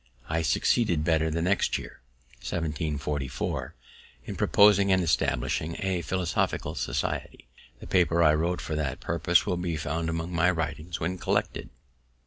I 0.27 0.41
succeeded 0.41 1.03
better 1.03 1.29
the 1.29 1.43
next 1.43 1.77
year, 1.77 2.01
1744, 2.37 3.75
in 4.25 4.35
proposing 4.35 4.91
and 4.91 5.03
establishing 5.03 5.75
a 5.77 6.01
Philosophical 6.01 6.73
Society. 6.73 7.47
The 7.79 7.85
paper 7.85 8.23
I 8.23 8.33
wrote 8.33 8.61
for 8.61 8.73
that 8.75 8.99
purpose 8.99 9.45
will 9.45 9.57
be 9.57 9.77
found 9.77 10.09
among 10.09 10.33
my 10.33 10.49
writings, 10.49 10.99
when 10.99 11.19
collected. 11.19 11.69